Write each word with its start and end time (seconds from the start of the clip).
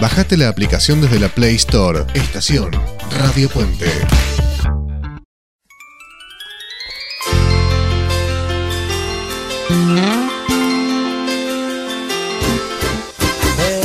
Bajate 0.00 0.36
la 0.36 0.48
aplicación 0.48 1.00
desde 1.00 1.18
la 1.18 1.28
Play 1.28 1.56
Store. 1.56 2.06
Estación 2.14 2.70
Radio 3.18 3.48
Puente. 3.48 3.90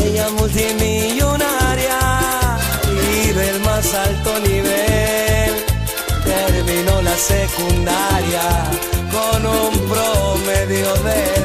Ella 0.04 0.30
multimillonaria 0.38 2.00
y 3.12 3.32
del 3.32 3.60
más 3.62 3.94
alto 3.96 4.40
nivel 4.42 5.52
terminó 6.24 7.02
la 7.02 7.16
secundaria 7.16 8.70
con 9.12 9.46
un 9.48 9.90
promedio 9.90 10.94
de 11.04 11.43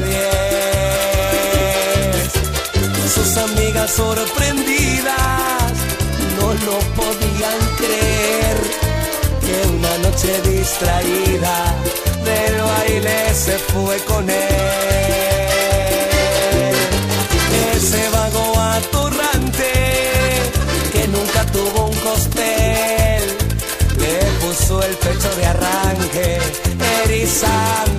Sus 3.19 3.35
amigas 3.35 3.91
sorprendidas 3.91 5.13
no 6.39 6.53
lo 6.53 6.79
podían 6.95 7.59
creer 7.77 8.57
que 9.41 9.67
una 9.75 9.97
noche 9.97 10.41
distraída 10.49 11.75
del 12.23 12.61
baile 12.61 13.35
se 13.35 13.57
fue 13.59 13.97
con 14.05 14.29
él. 14.29 14.37
Ese 17.75 18.09
vago 18.09 18.57
atorrante 18.57 19.73
que 20.93 21.07
nunca 21.09 21.45
tuvo 21.51 21.87
un 21.87 21.95
costel 21.97 23.37
le 23.99 24.17
puso 24.39 24.81
el 24.81 24.95
pecho 24.95 25.35
de 25.35 25.45
arranque, 25.45 26.39
erizándole 27.03 27.98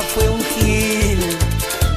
fue 0.00 0.28
un 0.28 0.42
gil, 0.42 1.20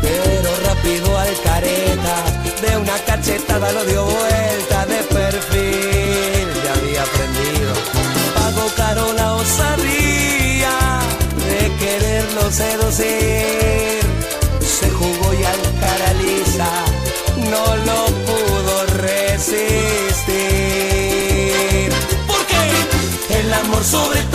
pero 0.02 0.50
rápido 0.66 1.18
al 1.18 1.42
careta, 1.42 2.16
de 2.62 2.78
una 2.78 2.98
cachetada 3.00 3.72
lo 3.72 3.86
dio 3.86 4.06
vuelta 4.06 4.86
de 4.86 5.04
perfil, 5.04 6.48
ya 6.64 6.74
había 6.74 7.04
aprendido. 7.04 7.74
Pagó 8.36 8.68
caro 8.76 9.14
la 9.14 9.36
osadía 9.36 11.00
de 11.48 11.76
quererlo 11.80 12.52
seducir, 12.52 14.04
se 14.62 14.90
jugó 14.90 15.34
y 15.34 15.44
al 15.44 15.62
cara 15.80 16.14
lisa 16.14 16.72
no 17.50 17.76
lo 17.88 18.06
pudo 18.28 18.86
resistir. 18.98 20.36
Porque 22.28 23.40
el 23.40 23.54
amor 23.54 23.84
sobre 23.84 24.22
toda 24.24 24.35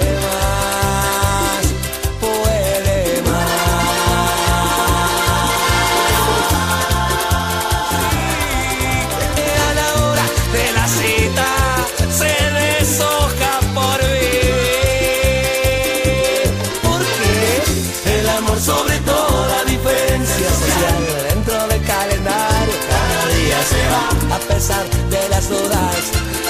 amor 18.51 18.61
sobre 18.61 18.97
toda 18.99 19.63
diferencia 19.63 20.49
social 20.49 21.03
dentro 21.29 21.67
del 21.67 21.81
calendario 21.83 22.73
cada 22.89 23.35
día 23.35 23.57
se 23.63 23.81
va 23.87 24.35
a 24.35 24.39
pesar 24.39 24.85
de 25.09 25.29
las 25.29 25.49
dudas 25.49 25.95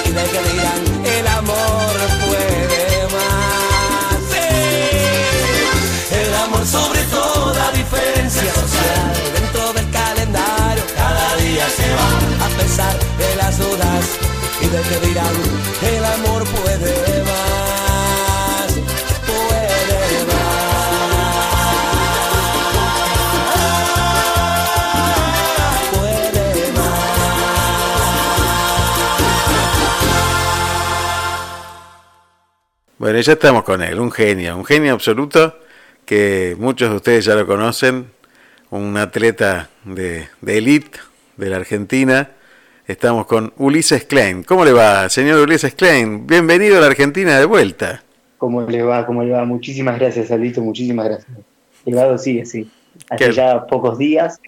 y 0.06 0.10
de 0.10 0.24
que 0.24 0.40
dirán 0.50 0.82
el 1.18 1.26
amor 1.28 1.94
puede 2.26 3.06
más. 3.14 4.18
Sí. 4.32 4.48
El 6.16 6.34
amor 6.44 6.66
sobre 6.66 7.02
toda 7.04 7.70
diferencia 7.70 8.52
social 8.54 9.12
dentro 9.38 9.72
del 9.72 9.88
calendario 9.90 10.84
cada 10.96 11.36
día 11.36 11.66
se 11.70 11.88
va 11.94 12.46
a 12.46 12.48
pesar 12.60 12.94
de 13.18 13.36
las 13.36 13.58
dudas 13.58 14.04
y 14.60 14.66
de 14.66 14.80
que 14.88 15.06
dirán 15.06 15.34
el 15.82 16.04
amor 16.04 16.44
Bueno, 33.12 33.24
ya 33.24 33.34
estamos 33.34 33.64
con 33.64 33.82
él, 33.82 34.00
un 34.00 34.10
genio, 34.10 34.56
un 34.56 34.64
genio 34.64 34.94
absoluto 34.94 35.58
que 36.06 36.56
muchos 36.58 36.88
de 36.88 36.96
ustedes 36.96 37.26
ya 37.26 37.34
lo 37.34 37.46
conocen, 37.46 38.06
un 38.70 38.96
atleta 38.96 39.68
de, 39.84 40.28
de 40.40 40.56
elite 40.56 40.98
de 41.36 41.50
la 41.50 41.56
Argentina. 41.56 42.30
Estamos 42.86 43.26
con 43.26 43.52
Ulises 43.58 44.04
Klein. 44.04 44.44
¿Cómo 44.44 44.64
le 44.64 44.72
va, 44.72 45.10
señor 45.10 45.40
Ulises 45.40 45.74
Klein? 45.74 46.26
Bienvenido 46.26 46.78
a 46.78 46.80
la 46.80 46.86
Argentina 46.86 47.38
de 47.38 47.44
vuelta. 47.44 48.02
¿Cómo 48.38 48.62
le 48.62 48.82
va? 48.82 49.04
¿Cómo 49.04 49.22
le 49.22 49.32
va? 49.32 49.44
Muchísimas 49.44 49.98
gracias, 49.98 50.30
Alito, 50.30 50.62
muchísimas 50.62 51.04
gracias. 51.04 51.36
Llegado 51.84 52.16
sigue, 52.16 52.46
sí. 52.46 52.70
Hace 53.10 53.26
¿Qué? 53.26 53.32
ya 53.32 53.66
pocos 53.66 53.98
días, 53.98 54.40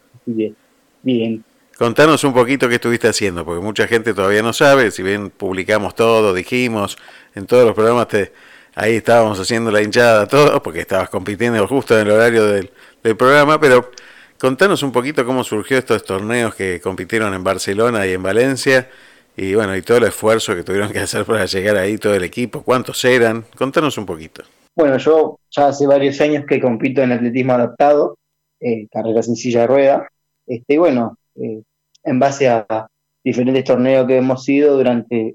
bien. 1.03 1.45
Contanos 1.77 2.25
un 2.25 2.33
poquito 2.33 2.67
qué 2.67 2.77
estuviste 2.77 3.09
haciendo, 3.09 3.45
porque 3.45 3.61
mucha 3.61 3.87
gente 3.87 4.15
todavía 4.15 4.41
no 4.43 4.55
sabe, 4.55 4.91
si 4.91 5.03
bien 5.03 5.29
publicamos 5.29 5.95
todo, 5.95 6.33
dijimos, 6.33 6.97
en 7.35 7.45
todos 7.47 7.67
los 7.67 7.75
programas 7.75 8.09
te, 8.09 8.33
ahí 8.75 8.97
estábamos 8.97 9.39
haciendo 9.39 9.71
la 9.71 9.83
hinchada 9.83 10.27
todo, 10.27 10.63
porque 10.63 10.81
estabas 10.81 11.09
compitiendo 11.09 11.67
justo 11.67 11.99
en 11.99 12.07
el 12.07 12.13
horario 12.13 12.45
del, 12.47 12.71
programa, 13.19 13.61
pero 13.61 13.91
contanos 14.39 14.83
un 14.83 14.91
poquito 14.91 15.27
cómo 15.27 15.45
surgió 15.45 15.77
estos 15.77 16.05
torneos 16.05 16.55
que 16.55 16.81
compitieron 16.81 17.35
en 17.35 17.45
Barcelona 17.45 18.07
y 18.07 18.13
en 18.13 18.23
Valencia, 18.23 18.89
y 19.37 19.55
bueno, 19.55 19.77
y 19.77 19.83
todo 19.83 19.99
el 19.99 20.05
esfuerzo 20.05 20.55
que 20.55 20.63
tuvieron 20.63 20.91
que 20.91 21.01
hacer 21.01 21.27
para 21.27 21.45
llegar 21.45 21.77
ahí, 21.77 21.99
todo 21.99 22.15
el 22.15 22.25
equipo, 22.25 22.63
cuántos 22.63 23.05
eran, 23.05 23.45
contanos 23.57 23.99
un 23.99 24.07
poquito. 24.07 24.43
Bueno, 24.75 24.97
yo 24.97 25.39
ya 25.51 25.69
hace 25.69 25.87
varios 25.87 26.21
años 26.21 26.45
que 26.49 26.61
compito 26.61 27.03
en 27.03 27.13
atletismo 27.13 27.53
adaptado, 27.53 28.17
eh, 28.61 28.89
carreras 28.91 29.29
en 29.29 29.37
silla 29.37 29.61
de 29.61 29.67
rueda. 29.67 30.09
Este, 30.47 30.75
y 30.75 30.77
bueno, 30.79 31.19
eh, 31.37 31.63
en 32.03 32.19
base 32.19 32.49
a 32.49 32.87
diferentes 33.23 33.65
torneos 33.65 34.07
que 34.07 34.17
hemos 34.17 34.49
ido 34.49 34.77
durante 34.77 35.35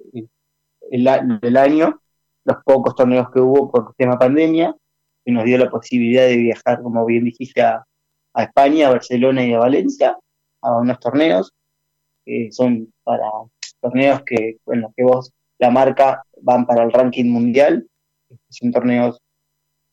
el 0.92 1.58
año, 1.58 2.02
los 2.46 2.58
pocos 2.64 2.96
torneos 2.96 3.30
que 3.32 3.40
hubo 3.40 3.72
por 3.72 3.94
tema 3.96 4.18
pandemia, 4.18 4.76
que 5.26 5.32
nos 5.32 5.46
dio 5.46 5.58
la 5.58 5.70
posibilidad 5.70 6.26
de 6.26 6.38
viajar, 6.38 6.82
como 6.82 7.06
bien 7.06 7.26
dijiste, 7.26 7.62
a, 7.62 7.84
España, 8.36 8.88
a 8.88 8.92
Barcelona 8.92 9.44
y 9.46 9.54
a 9.54 9.60
Valencia, 9.60 10.18
a 10.62 10.78
unos 10.78 11.00
torneos, 11.00 11.52
que 12.26 12.50
son 12.52 12.94
torneos 13.82 14.22
que, 14.26 14.58
en 14.68 14.82
los 14.82 14.94
que 14.96 15.04
vos, 15.04 15.34
la 15.58 15.72
marca, 15.72 16.24
van 16.42 16.66
para 16.66 16.84
el 16.84 16.92
ranking 16.92 17.26
mundial, 17.26 17.88
son 18.50 18.72
torneos 18.72 19.20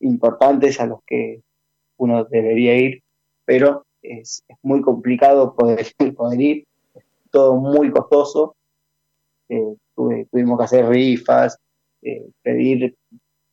importantes 0.01 0.79
a 0.81 0.87
los 0.87 1.01
que 1.07 1.43
uno 1.97 2.25
debería 2.25 2.77
ir, 2.77 3.03
pero 3.45 3.87
es, 4.03 4.45
muy 4.63 4.81
complicado 4.83 5.55
poder, 5.55 5.87
poder 6.17 6.41
ir, 6.41 6.65
todo 7.31 7.57
muy 7.57 7.91
costoso. 7.91 8.55
Eh, 9.49 9.77
tuvimos 9.95 10.59
que 10.59 10.65
hacer 10.65 10.89
rifas, 10.89 11.59
eh, 12.03 12.29
pedir 12.43 12.95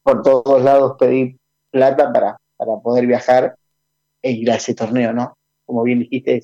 por 0.03 0.21
todos 0.21 0.61
lados, 0.61 0.95
pedir 0.99 1.37
plata 1.71 2.11
para, 2.11 2.37
para 2.57 2.77
poder 2.79 3.07
viajar 3.07 3.55
e 4.21 4.31
ir 4.31 4.51
a 4.51 4.55
ese 4.55 4.73
torneo, 4.73 5.13
¿no? 5.13 5.37
Como 5.65 5.83
bien 5.83 5.99
dijiste, 5.99 6.43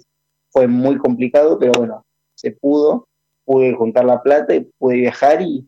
fue 0.52 0.68
muy 0.68 0.98
complicado, 0.98 1.60
pero 1.60 1.74
bueno, 1.78 2.06
se 2.36 2.52
pudo, 2.52 3.08
pude 3.46 3.74
juntar 3.74 4.06
la 4.06 4.22
plata 4.22 4.56
y 4.56 4.68
pude 4.78 4.98
viajar 4.98 5.42
y 5.42 5.68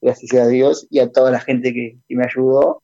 gracias 0.00 0.32
a 0.34 0.46
Dios 0.46 0.86
y 0.90 0.98
a 1.00 1.10
toda 1.10 1.30
la 1.30 1.40
gente 1.40 1.72
que, 1.72 1.98
me 2.08 2.24
ayudó, 2.24 2.82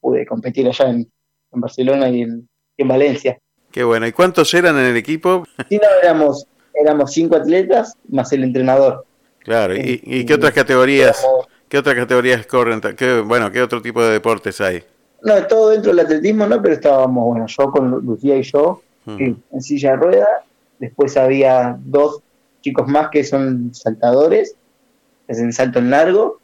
pude 0.00 0.26
competir 0.26 0.66
allá 0.66 0.90
en, 0.90 1.10
Barcelona 1.52 2.10
y 2.10 2.22
en, 2.22 2.48
Valencia. 2.88 3.38
Qué 3.72 3.82
bueno. 3.82 4.06
¿Y 4.06 4.12
cuántos 4.12 4.52
eran 4.52 4.76
en 4.78 4.86
el 4.86 4.96
equipo? 4.96 5.44
Sí, 5.68 5.76
no, 5.76 5.88
éramos, 6.02 6.46
éramos 6.74 7.12
cinco 7.12 7.36
atletas 7.36 7.94
más 8.08 8.30
el 8.32 8.44
entrenador. 8.44 9.06
Claro, 9.38 9.74
¿y, 9.76 10.26
qué 10.26 10.34
otras 10.34 10.52
categorías? 10.52 11.24
¿Qué 11.68 11.78
otras 11.78 11.96
categorías 11.96 12.46
corren? 12.46 12.80
¿Qué, 12.80 13.20
bueno, 13.20 13.50
¿qué 13.50 13.60
otro 13.62 13.82
tipo 13.82 14.02
de 14.02 14.12
deportes 14.12 14.60
hay? 14.60 14.84
No, 15.22 15.46
todo 15.46 15.70
dentro 15.70 15.90
del 15.90 16.04
atletismo, 16.04 16.46
¿no? 16.46 16.62
Pero 16.62 16.74
estábamos, 16.74 17.24
bueno, 17.24 17.46
yo 17.46 17.70
con 17.70 17.90
Lucía 18.04 18.36
y 18.36 18.42
yo 18.42 18.82
en 19.06 19.62
silla 19.62 19.92
de 19.92 19.96
rueda. 19.96 20.26
Después 20.78 21.16
había 21.16 21.76
dos 21.80 22.20
chicos 22.60 22.86
más 22.86 23.08
que 23.10 23.24
son 23.24 23.74
saltadores, 23.74 24.54
que 25.26 25.32
hacen 25.32 25.52
salto 25.52 25.78
en 25.78 25.90
largo. 25.90 26.40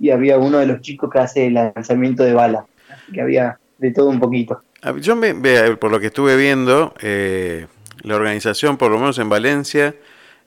Y 0.00 0.10
había 0.10 0.38
uno 0.38 0.58
de 0.58 0.66
los 0.66 0.80
chicos 0.80 1.10
que 1.10 1.18
hace 1.18 1.46
el 1.46 1.54
lanzamiento 1.54 2.22
de 2.22 2.34
bala. 2.34 2.66
que 3.12 3.20
había 3.20 3.58
de 3.78 3.90
todo 3.92 4.08
un 4.08 4.20
poquito. 4.20 4.60
Yo 5.00 5.16
me, 5.16 5.34
por 5.76 5.90
lo 5.90 5.98
que 5.98 6.06
estuve 6.06 6.36
viendo, 6.36 6.94
eh, 7.00 7.66
la 8.02 8.16
organización, 8.16 8.76
por 8.76 8.90
lo 8.90 8.98
menos 8.98 9.18
en 9.18 9.28
Valencia, 9.28 9.94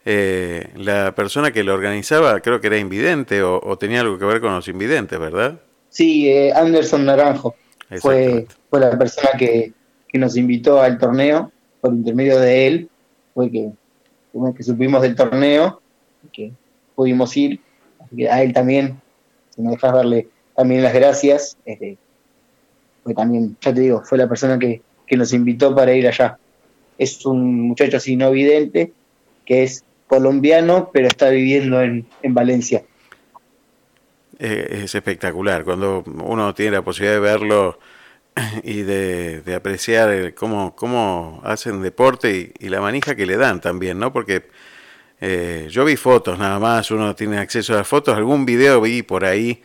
eh, 0.04 0.70
la 0.76 1.14
persona 1.14 1.52
que 1.52 1.64
lo 1.64 1.74
organizaba 1.74 2.40
creo 2.40 2.60
que 2.60 2.68
era 2.68 2.78
invidente 2.78 3.44
o, 3.44 3.78
tenía 3.78 4.02
algo 4.02 4.18
que 4.18 4.26
ver 4.26 4.42
con 4.42 4.54
los 4.54 4.68
invidentes, 4.68 5.20
¿verdad? 5.20 5.60
Sí, 5.90 6.30
eh, 6.30 6.52
Anderson 6.54 7.06
Naranjo 7.06 7.56
fue, 8.00 8.48
fue 8.70 8.80
la 8.80 8.98
persona 8.98 9.30
que, 9.38 9.74
nos 10.14 10.36
invitó 10.36 10.82
al 10.82 10.98
torneo 10.98 11.52
por 11.80 11.94
intermedio 11.94 12.38
de 12.40 12.68
él, 12.68 12.90
fue 13.34 13.50
que, 13.50 13.72
que 14.58 14.64
supimos 14.64 15.02
del 15.02 15.16
torneo, 15.16 15.82
que 16.34 16.52
pudimos 16.96 17.36
ir, 17.38 17.62
a 18.30 18.44
él 18.44 18.52
también, 18.52 19.00
si 19.56 19.62
me 19.62 19.72
dejas 19.72 19.94
darle 19.94 20.28
también 20.56 20.84
las 20.84 20.94
gracias, 20.94 21.58
este, 21.66 21.98
fue 23.04 23.14
también, 23.14 23.56
ya 23.62 23.74
te 23.74 23.80
digo, 23.80 24.02
fue 24.04 24.18
la 24.18 24.28
persona 24.28 24.60
que, 24.60 24.82
que 25.08 25.16
nos 25.16 25.32
invitó 25.34 25.74
para 25.74 25.94
ir 25.94 26.08
allá. 26.08 26.38
Es 26.98 27.26
un 27.26 27.62
muchacho 27.62 27.98
así 27.98 28.16
no 28.16 28.32
vidente, 28.32 28.92
que 29.46 29.64
es 29.64 29.84
colombiano, 30.12 30.90
pero 30.92 31.08
está 31.08 31.30
viviendo 31.30 31.82
en, 31.82 32.06
Valencia. 32.22 32.84
Eh, 34.40 34.82
es 34.84 34.94
espectacular, 34.94 35.64
cuando 35.64 36.04
uno 36.04 36.54
tiene 36.54 36.74
la 36.74 36.82
posibilidad 36.82 37.14
de 37.14 37.22
verlo 37.22 37.80
y 38.66 38.82
de, 38.82 39.42
apreciar 39.56 40.34
cómo, 40.34 40.76
cómo 40.76 41.40
hacen 41.46 41.82
deporte 41.82 42.52
y, 42.60 42.68
la 42.68 42.82
manija 42.82 43.16
que 43.16 43.26
le 43.26 43.38
dan 43.38 43.62
también, 43.62 44.00
¿no? 44.00 44.12
Porque 44.12 44.50
eh, 45.22 45.68
yo 45.70 45.86
vi 45.86 45.96
fotos 45.96 46.38
nada 46.38 46.60
más, 46.60 46.92
uno 46.92 47.16
tiene 47.16 47.38
acceso 47.38 47.74
a 47.74 47.78
las 47.78 47.88
fotos, 47.88 48.18
algún 48.18 48.46
video 48.46 48.82
vi 48.82 49.04
por 49.04 49.24
ahí, 49.24 49.62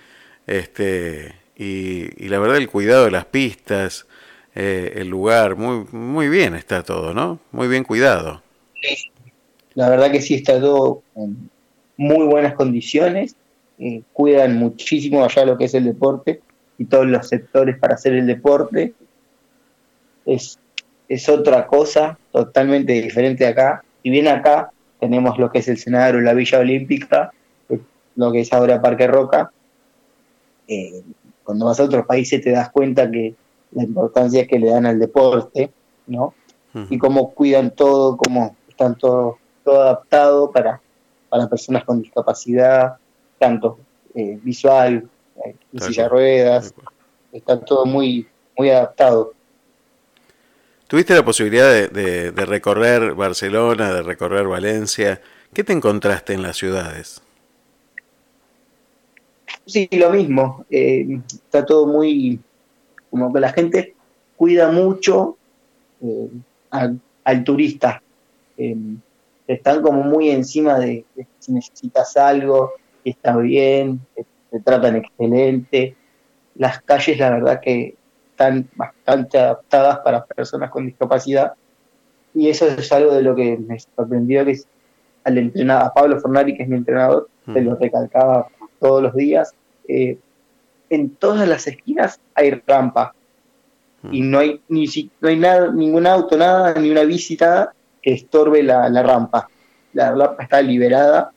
este, 0.46 1.34
y, 1.56 2.28
la 2.28 2.38
verdad 2.38 2.58
el 2.58 2.68
cuidado 2.68 3.06
de 3.06 3.10
las 3.10 3.24
pistas, 3.24 4.06
eh, 4.54 4.92
el 4.94 5.08
lugar, 5.08 5.56
muy, 5.56 5.86
muy 5.90 6.28
bien 6.28 6.54
está 6.54 6.84
todo, 6.84 7.12
¿no? 7.12 7.40
Muy 7.50 7.66
bien 7.66 7.82
cuidado. 7.82 8.44
La 9.76 9.90
verdad 9.90 10.10
que 10.10 10.22
sí 10.22 10.34
está 10.34 10.58
todo 10.58 11.02
en 11.14 11.50
muy 11.98 12.26
buenas 12.26 12.54
condiciones, 12.54 13.36
eh, 13.78 14.02
cuidan 14.12 14.56
muchísimo 14.56 15.22
allá 15.22 15.44
lo 15.44 15.58
que 15.58 15.66
es 15.66 15.74
el 15.74 15.84
deporte 15.84 16.40
y 16.78 16.86
todos 16.86 17.06
los 17.06 17.28
sectores 17.28 17.78
para 17.78 17.94
hacer 17.94 18.14
el 18.14 18.26
deporte. 18.26 18.94
Es, 20.24 20.58
es 21.08 21.28
otra 21.28 21.66
cosa 21.66 22.18
totalmente 22.32 22.94
diferente 22.94 23.46
acá. 23.46 23.84
Y 24.02 24.10
bien 24.10 24.28
acá 24.28 24.70
tenemos 24.98 25.38
lo 25.38 25.52
que 25.52 25.58
es 25.58 25.68
el 25.68 25.76
Senado, 25.76 26.20
la 26.20 26.32
Villa 26.32 26.58
Olímpica, 26.58 27.32
lo 28.14 28.32
que 28.32 28.40
es 28.40 28.52
ahora 28.54 28.80
Parque 28.80 29.06
Roca. 29.06 29.52
Eh, 30.68 31.02
cuando 31.44 31.66
vas 31.66 31.78
a 31.78 31.84
otros 31.84 32.06
países 32.06 32.42
te 32.42 32.50
das 32.50 32.70
cuenta 32.70 33.10
que 33.10 33.34
la 33.72 33.84
importancia 33.84 34.46
que 34.46 34.58
le 34.58 34.70
dan 34.70 34.86
al 34.86 34.98
deporte, 34.98 35.70
¿no? 36.06 36.34
Y 36.90 36.98
cómo 36.98 37.32
cuidan 37.32 37.70
todo, 37.70 38.18
cómo 38.18 38.54
están 38.68 38.98
todos 38.98 39.36
todo 39.66 39.82
adaptado 39.82 40.52
para, 40.52 40.80
para 41.28 41.48
personas 41.48 41.82
con 41.82 42.00
discapacidad, 42.00 42.96
tanto 43.36 43.80
eh, 44.14 44.38
visual, 44.40 45.08
eh, 45.44 45.56
silla 45.80 46.04
de 46.04 46.08
ruedas, 46.08 46.74
está 47.32 47.58
todo 47.60 47.84
muy, 47.84 48.28
muy 48.56 48.70
adaptado. 48.70 49.34
¿Tuviste 50.86 51.16
la 51.16 51.24
posibilidad 51.24 51.90
de, 51.90 52.30
recorrer 52.30 53.14
Barcelona, 53.14 53.92
de 53.92 54.02
recorrer 54.02 54.46
Valencia? 54.46 55.20
¿Qué 55.52 55.64
te 55.64 55.72
encontraste 55.72 56.32
en 56.32 56.42
las 56.42 56.56
ciudades? 56.56 57.20
Sí, 59.66 59.88
lo 59.90 60.10
mismo. 60.10 60.64
Eh, 60.70 61.20
está 61.28 61.66
todo 61.66 61.88
muy. 61.88 62.38
como 63.10 63.32
que 63.32 63.40
la 63.40 63.52
gente 63.52 63.96
cuida 64.36 64.70
mucho 64.70 65.36
al, 66.70 67.00
al, 67.24 67.42
turista 67.42 68.00
están 69.46 69.82
como 69.82 70.02
muy 70.02 70.30
encima 70.30 70.78
de, 70.78 71.04
si 71.38 71.52
necesitas 71.52 72.16
algo, 72.16 72.72
está 73.04 73.36
bien, 73.36 74.00
te, 74.14 74.60
tratan 74.60 74.96
excelente. 74.96 75.96
Las 76.54 76.80
calles, 76.82 77.18
la 77.18 77.30
verdad 77.30 77.60
que 77.60 77.94
están 78.30 78.68
bastante 78.74 79.38
adaptadas 79.38 79.98
para 80.00 80.24
personas 80.24 80.70
con 80.70 80.86
discapacidad. 80.86 81.52
Y 82.34 82.48
eso 82.48 82.66
es 82.66 82.90
algo 82.92 83.14
de 83.14 83.22
lo 83.22 83.34
que 83.34 83.56
me 83.56 83.78
sorprendió, 83.78 84.44
que 84.44 84.52
es 84.52 84.66
al 85.24 85.38
entrenador, 85.38 85.86
a 85.86 85.94
Pablo 85.94 86.20
Fornari, 86.20 86.56
que 86.56 86.62
es 86.62 86.68
mi 86.68 86.76
entrenador, 86.76 87.28
se 87.52 87.60
lo 87.60 87.76
recalcaba 87.76 88.48
todos 88.80 89.02
los 89.02 89.14
días. 89.14 89.54
Eh, 89.88 90.18
en 90.90 91.10
todas 91.10 91.48
las 91.48 91.66
esquinas 91.66 92.20
hay 92.34 92.50
rampa. 92.66 93.14
Y 94.12 94.20
no 94.20 94.38
hay, 94.38 94.60
ni, 94.68 94.86
no 95.20 95.28
hay 95.28 95.36
nada, 95.36 95.72
ningún 95.72 96.06
auto, 96.06 96.36
nada, 96.36 96.74
ni 96.74 96.90
una 96.90 97.02
bici, 97.02 97.36
nada 97.36 97.74
estorbe 98.06 98.62
la, 98.62 98.88
rampa. 99.02 99.48
La 99.92 100.12
rampa 100.14 100.44
está 100.44 100.62
liberada 100.62 101.32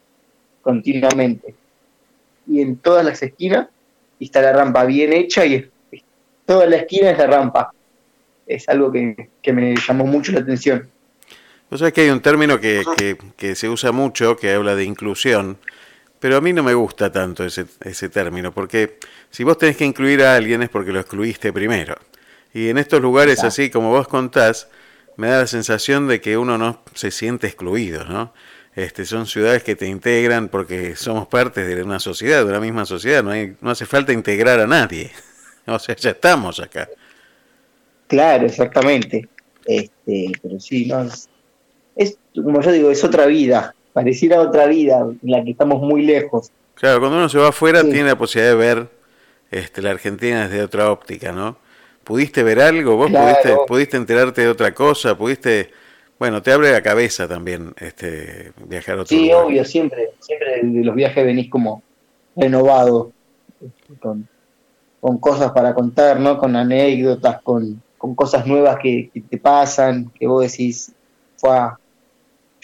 continuamente. 0.61 1.55
Y 2.47 2.61
en 2.61 2.77
todas 2.77 3.03
las 3.03 3.21
esquinas 3.21 3.67
está 4.19 4.41
la 4.41 4.53
rampa 4.53 4.85
bien 4.85 5.13
hecha 5.13 5.45
y 5.45 5.69
toda 6.45 6.67
la 6.67 6.77
esquina 6.77 7.11
es 7.11 7.17
la 7.17 7.27
rampa. 7.27 7.73
Es 8.45 8.69
algo 8.69 8.91
que, 8.91 9.29
me 9.51 9.75
llamó 9.75 10.05
mucho 10.05 10.31
la 10.31 10.39
atención. 10.39 10.89
Vos 11.69 11.79
sabés 11.79 11.93
que 11.93 12.01
hay 12.01 12.09
un 12.09 12.21
término 12.21 12.59
que, 12.59 12.83
que, 13.35 13.55
se 13.55 13.69
usa 13.69 13.91
mucho, 13.91 14.35
que 14.35 14.53
habla 14.53 14.75
de 14.75 14.83
inclusión, 14.83 15.57
pero 16.19 16.37
a 16.37 16.41
mí 16.41 16.51
no 16.51 16.63
me 16.63 16.73
gusta 16.73 17.11
tanto 17.11 17.45
ese, 17.45 17.65
ese 17.81 18.09
término, 18.09 18.51
porque 18.51 18.97
si 19.29 19.43
vos 19.43 19.57
tenés 19.57 19.77
que 19.77 19.85
incluir 19.85 20.23
a 20.23 20.35
alguien 20.35 20.63
es 20.63 20.69
porque 20.69 20.91
lo 20.91 20.99
excluiste 20.99 21.53
primero. 21.53 21.95
Y 22.51 22.69
en 22.69 22.79
estos 22.79 22.99
lugares, 22.99 23.43
así 23.43 23.69
como 23.69 23.91
vos 23.91 24.07
contás, 24.07 24.67
me 25.19 25.27
da 25.27 25.39
la 25.39 25.47
sensación 25.47 26.07
de 26.07 26.21
que 26.21 26.37
uno 26.37 26.57
no 26.57 26.81
se 26.93 27.11
siente 27.11 27.47
excluido, 27.47 28.05
¿no? 28.05 28.33
Este, 28.73 29.03
son 29.03 29.27
ciudades 29.27 29.63
que 29.63 29.75
te 29.75 29.85
integran 29.85 30.47
porque 30.47 30.95
somos 30.95 31.27
parte 31.27 31.65
de 31.65 31.83
una 31.83 31.99
sociedad, 31.99 32.45
de 32.45 32.49
una 32.49 32.61
misma 32.61 32.85
sociedad, 32.85 33.21
no, 33.21 33.31
hay, 33.31 33.57
no 33.59 33.71
hace 33.71 33.85
falta 33.85 34.13
integrar 34.13 34.61
a 34.61 34.67
nadie, 34.67 35.11
o 35.67 35.77
sea, 35.77 35.93
ya 35.97 36.11
estamos 36.11 36.61
acá. 36.61 36.87
Claro, 38.07 38.45
exactamente. 38.45 39.27
Este, 39.65 40.31
pero 40.41 40.57
sí, 40.57 40.85
no, 40.85 41.05
es, 41.97 42.17
como 42.33 42.61
yo 42.61 42.71
digo, 42.71 42.89
es 42.89 43.03
otra 43.03 43.25
vida, 43.25 43.75
pareciera 43.91 44.39
otra 44.39 44.67
vida 44.67 44.99
en 45.01 45.19
la 45.31 45.43
que 45.43 45.51
estamos 45.51 45.81
muy 45.81 46.03
lejos. 46.03 46.49
Claro, 46.75 47.01
cuando 47.01 47.17
uno 47.17 47.27
se 47.27 47.37
va 47.37 47.49
afuera 47.49 47.81
tiene 47.81 48.05
la 48.05 48.17
posibilidad 48.17 48.53
de 48.53 48.57
ver 48.57 48.87
este, 49.51 49.81
la 49.81 49.91
Argentina 49.91 50.47
desde 50.47 50.63
otra 50.63 50.89
óptica, 50.89 51.33
¿no? 51.33 51.57
¿Pudiste 52.03 52.43
ver 52.43 52.59
algo? 52.59 52.95
¿Vos 52.95 53.11
pudiste, 53.11 53.55
pudiste 53.67 53.97
enterarte 53.97 54.41
de 54.41 54.49
otra 54.49 54.73
cosa? 54.73 55.17
¿Pudiste...? 55.17 55.69
Bueno, 56.19 56.41
te 56.41 56.51
abre 56.51 56.73
la 56.73 56.81
cabeza 56.81 57.29
también 57.29 57.73
este, 57.79 58.51
viajar 58.67 58.97
a 58.97 59.01
otro 59.03 59.15
Sí, 59.15 59.31
obvio, 59.31 59.63
siempre, 59.63 60.11
siempre 60.19 60.59
de 60.63 60.83
los 60.83 60.93
viajes 60.93 61.25
venís 61.25 61.49
como 61.49 61.81
renovado, 62.35 63.13
con, 64.01 64.27
cosas 65.19 65.53
para 65.53 65.73
contar, 65.73 66.19
¿no? 66.19 66.37
Con 66.37 66.57
anécdotas, 66.57 67.41
con, 67.41 67.81
cosas 68.15 68.45
nuevas 68.45 68.79
que, 68.81 69.09
te 69.29 69.37
pasan, 69.37 70.11
que 70.19 70.27
vos 70.27 70.41
decís, 70.41 70.91
fue 71.37 71.57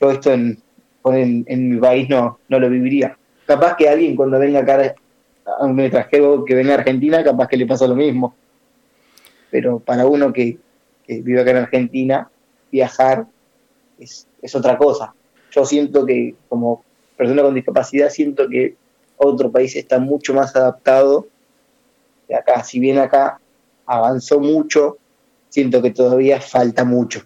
yo 0.01 0.11
esto 0.11 0.33
en, 0.33 0.61
en, 1.05 1.69
mi 1.69 1.79
país 1.79 2.09
no, 2.09 2.39
no 2.49 2.59
lo 2.59 2.69
viviría. 2.69 3.17
Capaz 3.45 3.77
que 3.77 3.87
alguien 3.87 4.17
cuando 4.17 4.37
venga 4.37 4.59
acá, 4.59 4.95
a 5.45 5.65
un 5.65 5.79
extranjero 5.79 6.43
que 6.43 6.55
venga 6.55 6.73
a 6.73 6.79
Argentina, 6.79 7.23
capaz 7.23 7.47
que 7.47 7.55
le 7.55 7.65
pasa 7.65 7.87
lo 7.87 7.95
mismo 7.95 8.35
pero 9.55 9.79
para 9.79 10.05
uno 10.05 10.33
que, 10.33 10.57
vive 11.07 11.39
acá 11.39 11.51
en 11.51 11.57
Argentina 11.57 12.29
viajar 12.69 13.25
es, 13.97 14.27
es 14.41 14.53
otra 14.53 14.77
cosa. 14.77 15.13
Yo 15.49 15.63
siento 15.63 16.05
que 16.05 16.35
como 16.49 16.83
persona 17.15 17.41
con 17.41 17.55
discapacidad, 17.55 18.09
siento 18.09 18.49
que 18.49 18.75
otro 19.15 19.49
país 19.49 19.73
está 19.77 19.97
mucho 19.97 20.33
más 20.33 20.53
adaptado 20.57 21.27
de 22.27 22.35
acá. 22.35 22.65
Si 22.65 22.81
bien 22.81 22.97
acá 22.97 23.39
avanzó 23.85 24.41
mucho, 24.41 24.97
siento 25.47 25.81
que 25.81 25.91
todavía 25.91 26.41
falta 26.41 26.83
mucho. 26.83 27.21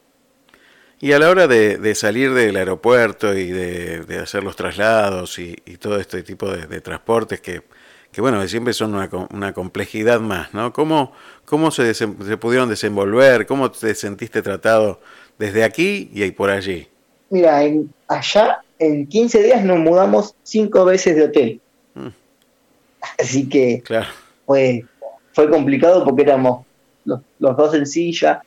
Y 0.99 1.13
a 1.13 1.17
la 1.17 1.31
hora 1.31 1.47
de, 1.47 1.95
salir 1.95 2.35
del 2.35 2.57
aeropuerto 2.57 3.35
y 3.35 3.47
de, 3.49 4.19
hacer 4.21 4.43
los 4.43 4.55
traslados 4.55 5.39
y, 5.39 5.55
todo 5.79 5.99
este 5.99 6.21
tipo 6.21 6.51
de, 6.51 6.79
transportes 6.81 7.41
que, 7.41 7.63
que, 8.11 8.21
bueno, 8.21 8.45
siempre 8.47 8.73
son 8.73 8.95
una, 8.95 9.53
complejidad 9.53 10.19
más, 10.19 10.53
¿no? 10.53 10.73
¿Cómo, 10.73 11.11
cómo 11.45 11.71
se, 11.71 11.93
se, 11.93 12.07
pudieron 12.07 12.69
desenvolver? 12.69 13.45
¿Cómo 13.45 13.71
te 13.71 13.93
sentiste 13.93 14.41
tratado 14.41 14.99
desde 15.37 15.63
aquí 15.63 16.09
y 16.13 16.23
ahí 16.23 16.31
por 16.31 16.49
allí? 16.49 16.87
Mira, 17.29 17.63
en, 17.63 17.93
allá 18.07 18.61
en 18.79 19.05
15 19.05 19.43
días 19.43 19.63
nos 19.63 19.77
mudamos 19.77 20.35
cinco 20.43 20.85
veces 20.85 21.15
de 21.15 21.23
hotel. 21.23 21.61
Mm. 21.93 22.07
Así 23.19 23.47
que 23.47 23.83
fue, 24.45 24.85
fue 25.33 25.49
complicado 25.49 26.03
porque 26.03 26.23
éramos 26.23 26.65
los, 27.05 27.21
los 27.37 27.55
dos 27.55 27.73
en 27.75 27.85
silla, 27.85 28.41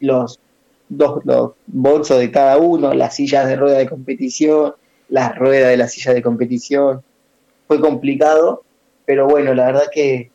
los 0.00 0.40
dos 0.88 1.24
los 1.24 1.52
bolsos 1.66 2.18
de 2.18 2.30
cada 2.30 2.58
uno, 2.58 2.92
las 2.94 3.16
sillas 3.16 3.46
de 3.46 3.56
rueda 3.56 3.78
de 3.78 3.88
competición, 3.88 4.74
las 5.08 5.36
ruedas 5.36 5.70
de 5.70 5.76
la 5.76 5.88
silla 5.88 6.12
de 6.12 6.22
competición. 6.22 7.02
Fue 7.66 7.80
complicado, 7.80 8.63
pero 9.04 9.26
bueno, 9.26 9.54
la 9.54 9.66
verdad 9.66 9.84
que 9.92 10.30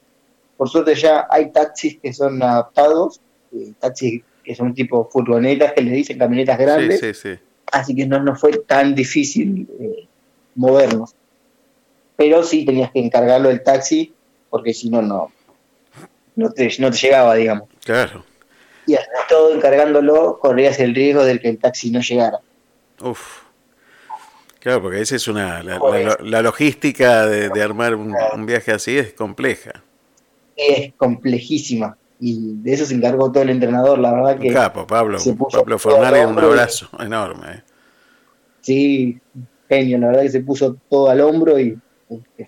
por 0.58 0.70
suerte 0.70 0.96
ya 0.96 1.28
hay 1.30 1.52
taxis 1.52 1.98
que 2.02 2.14
son 2.14 2.42
adaptados, 2.42 3.22
eh, 3.54 3.74
taxis 3.80 4.24
que 4.44 4.56
son 4.56 4.74
tipo 4.74 5.10
furgonetas, 5.12 5.74
que 5.74 5.82
le 5.82 5.92
dicen 5.92 6.18
camionetas 6.18 6.58
grandes. 6.58 7.38
Así 7.72 7.96
que 7.96 8.06
no 8.06 8.20
nos 8.22 8.40
fue 8.40 8.52
tan 8.60 8.96
difícil 8.96 9.68
eh, 9.80 10.08
movernos. 10.56 11.16
Pero 12.16 12.44
sí 12.44 12.66
tenías 12.66 12.92
que 12.92 13.00
encargarlo 13.00 13.50
del 13.50 13.64
taxi, 13.64 14.14
porque 14.50 14.74
si 14.74 14.90
no, 14.90 15.02
no, 15.02 15.32
no 16.36 16.52
te, 16.52 16.70
no 16.80 16.92
te 16.92 16.98
llegaba, 16.98 17.36
digamos. 17.36 17.70
Claro 17.86 18.26
y 18.90 18.98
todo 19.28 19.54
encargándolo 19.54 20.40
corrías 20.40 20.80
el 20.80 20.96
riesgo 20.96 21.24
de 21.24 21.40
que 21.40 21.50
el 21.50 21.60
taxi 21.60 21.92
no 21.92 22.02
llegara. 22.02 22.40
Uf. 23.02 23.44
Claro, 24.60 24.82
porque 24.82 25.02
esa 25.02 25.16
es 25.16 25.28
una. 25.28 25.64
La, 25.64 26.42
logística 26.42 27.26
de, 27.26 27.64
armar 27.64 27.96
un, 27.96 28.14
viaje 28.46 28.72
así 28.72 28.98
es 28.98 29.14
compleja. 29.14 29.84
Es 30.56 30.94
complejísima. 30.98 31.98
Y 32.20 32.56
de 32.56 32.74
eso 32.74 32.86
se 32.86 32.96
encargó 32.96 33.32
todo 33.32 33.44
el 33.44 33.50
entrenador, 33.50 33.98
la 34.00 34.12
verdad 34.12 34.40
que. 34.40 34.52
Capo, 34.52 34.86
Pablo. 34.86 35.18
Pablo 35.52 35.80
Fornari, 35.80 36.20
un 36.20 36.38
abrazo 36.38 36.90
enorme. 37.00 37.48
Eh. 37.50 37.64
Sí, 38.60 39.20
genio, 39.70 39.98
la 40.00 40.08
verdad 40.08 40.24
que 40.24 40.30
se 40.30 40.42
puso 40.42 40.76
todo 40.90 41.10
al 41.10 41.22
hombro 41.22 41.58
y 41.58 41.78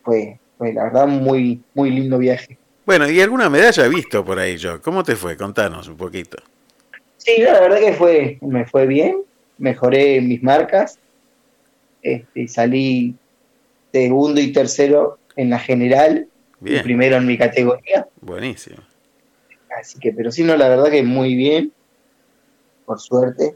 fue, 0.04 0.40
fue 0.58 0.74
la 0.74 0.84
verdad, 0.84 1.08
muy, 1.08 1.62
muy 1.74 1.92
lindo 1.92 2.18
viaje. 2.18 2.58
Bueno, 2.86 3.10
y 3.10 3.22
alguna 3.22 3.50
medalla 3.50 3.88
visto 3.88 4.26
por 4.26 4.40
ahí 4.40 4.58
yo. 4.58 4.82
¿Cómo 4.82 5.04
te 5.04 5.16
fue? 5.16 5.38
Contanos 5.38 5.88
un 5.88 5.96
poquito. 5.96 6.38
Sí, 7.18 7.38
la 7.38 7.62
verdad 7.62 7.80
que 7.80 7.94
fue, 7.94 8.38
me 8.42 8.66
fue 8.66 8.88
bien. 8.88 9.22
Mejoré 9.58 10.20
mis 10.20 10.42
marcas. 10.44 11.00
Este, 12.02 12.48
salí 12.48 13.16
segundo 13.92 14.42
y 14.42 14.52
tercero 14.52 15.20
en 15.36 15.50
la 15.50 15.60
general. 15.60 16.28
Y 16.64 16.80
primero 16.80 17.18
en 17.18 17.26
mi 17.26 17.38
categoría. 17.38 18.08
Buenísimo. 18.22 18.78
Así 19.80 19.98
que, 20.00 20.12
pero 20.14 20.32
sí, 20.32 20.44
no, 20.44 20.56
la 20.56 20.70
verdad 20.70 20.92
que 20.92 21.02
muy 21.02 21.36
bien. 21.36 21.74
Por 22.86 23.00
suerte. 23.00 23.56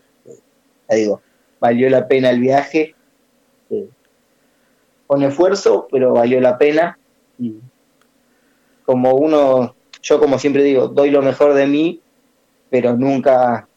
Ya 0.90 0.96
digo, 0.96 1.22
valió 1.60 1.90
la 1.90 2.08
pena 2.08 2.32
el 2.32 2.40
viaje. 2.40 2.96
Eh, 3.70 3.88
con 5.08 5.24
esfuerzo, 5.24 5.88
pero 5.92 6.14
valió 6.14 6.42
la 6.42 6.58
pena. 6.58 6.98
Y 7.38 7.60
como 8.86 9.14
uno, 9.16 9.76
yo 10.02 10.20
como 10.20 10.40
siempre 10.40 10.64
digo, 10.64 10.88
doy 10.88 11.10
lo 11.12 11.22
mejor 11.22 11.54
de 11.54 11.68
mí, 11.68 12.02
pero 12.70 12.96
nunca 12.96 13.68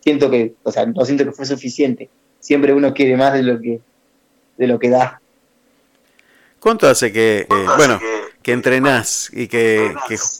siento 0.00 0.30
que, 0.30 0.54
o 0.62 0.70
sea, 0.70 0.86
no 0.86 1.04
siento 1.04 1.24
que 1.24 1.32
fue 1.32 1.46
suficiente. 1.46 2.08
Siempre 2.38 2.72
uno 2.72 2.94
quiere 2.94 3.16
más 3.16 3.32
de 3.32 3.42
lo 3.42 3.60
que, 3.60 3.80
de 4.56 4.66
lo 4.66 4.78
que 4.78 4.90
da. 4.90 5.20
¿Cuánto 6.60 6.88
hace 6.88 7.12
que, 7.12 7.40
eh, 7.40 7.46
bueno, 7.76 8.00
que 8.42 8.52
entrenás 8.52 9.30
y 9.32 9.46
que, 9.48 9.92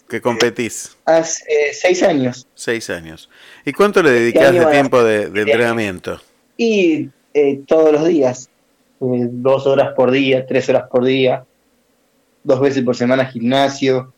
que, 0.08 0.20
competís? 0.20 0.96
Hace 1.04 1.73
seis 1.73 2.02
años. 2.02 2.46
Seis 2.54 2.90
años. 2.90 3.28
¿Y 3.64 3.73
cuánto 3.73 4.02
le 4.02 4.11
este 4.11 4.20
dedicas 4.20 4.52
de 4.52 4.73
tiempo 4.73 5.02
de, 5.02 5.25
entrenamiento? 5.25 6.20
Y 6.56 7.11
eh, 7.35 7.61
todos 7.66 7.92
los 7.92 8.06
días, 8.06 8.49
eh, 9.00 9.28
dos 9.30 9.66
horas 9.66 9.94
por 9.94 10.11
día, 10.11 10.46
tres 10.46 10.68
horas 10.68 10.88
por 10.90 11.04
día, 11.04 11.44
dos 12.42 12.61
veces 12.61 12.82
por 12.82 12.96
semana 12.96 13.26
gimnasio, 13.26 14.12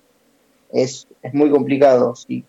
es, 0.72 1.06
es 1.22 1.34
muy 1.34 1.50
complicado. 1.50 2.14
Si, 2.14 2.44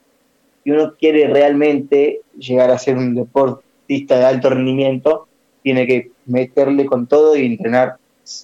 uno 0.65 0.96
quiere 1.00 1.27
realmente 1.27 2.22
llegar 2.38 2.70
a 2.70 2.77
ser 2.77 2.98
un 2.98 3.15
deportista 3.15 4.20
de 4.20 4.25
alto 4.25 4.50
rendimiento, 4.50 5.28
tiene 5.63 5.88
que 5.88 6.12
meterle 6.25 6.86
con 6.86 7.08
todo 7.08 7.36
y 7.36 7.46
entrenar 7.46 7.98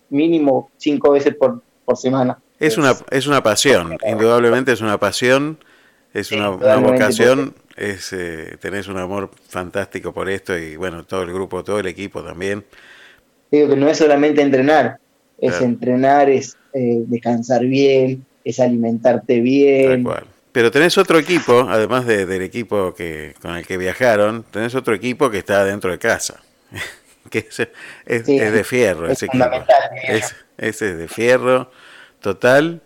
mínimo 0.10 0.72
cinco 0.78 1.12
veces 1.12 1.36
por, 1.36 1.62
por 1.84 1.98
semana. 1.98 2.40
Es 2.60 2.78
una, 2.78 2.96
es 3.12 3.28
una 3.28 3.44
pasión, 3.44 3.98
indudablemente 4.08 4.72
es 4.72 4.82
una 4.82 4.98
pasión, 4.98 5.58
es 6.14 6.32
una, 6.32 6.50
vocación, 6.50 7.54
es 7.76 8.14
eh, 8.14 8.58
tenés 8.62 8.88
un 8.88 8.98
amor 8.98 9.30
fantástico 9.50 10.14
por 10.14 10.30
esto 10.30 10.58
y 10.58 10.78
bueno, 10.78 11.04
todo 11.04 11.24
el 11.24 11.34
grupo, 11.34 11.64
todo 11.64 11.80
el 11.80 11.88
equipo 11.88 12.24
también. 12.24 12.64
Digo 13.52 13.70
que 13.70 13.76
no 13.76 13.90
es 13.90 13.98
solamente 13.98 14.42
entrenar, 14.42 14.98
es 15.38 15.60
entrenar, 15.60 16.30
es 16.30 16.58
eh, 16.74 17.04
descansar 17.06 17.66
bien, 17.66 18.26
es 18.46 18.60
alimentarte 18.60 19.42
bien. 19.42 20.08
Pero 20.54 20.72
tenés 20.72 20.98
otro 20.98 21.20
equipo, 21.20 21.68
además 21.70 22.06
del 22.06 22.42
equipo 22.42 22.94
que 22.94 23.34
con 23.42 23.58
el 23.58 23.68
que 23.68 23.78
viajaron, 23.78 24.46
tenés 24.52 24.74
otro 24.74 24.94
equipo 24.94 25.30
que 25.30 25.40
está 25.40 25.66
dentro 25.66 25.92
de 25.92 26.00
casa, 26.00 26.42
que 27.30 27.48
es, 28.06 28.26
de 28.26 28.64
fierro 28.64 29.10
ese. 29.10 29.28
Es, 30.08 30.36
ese 30.58 30.92
es 30.92 30.98
de 30.98 31.08
fierro 31.08 31.72
total 32.22 32.82